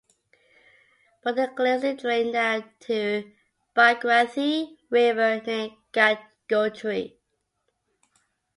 Both 1.23 1.35
the 1.35 1.51
glacier 1.55 1.93
drain 1.95 2.31
down 2.33 2.67
to 2.87 3.31
Bhagirathi 3.75 4.77
River 4.89 5.41
near 5.45 5.69
Gangotri. 5.93 7.17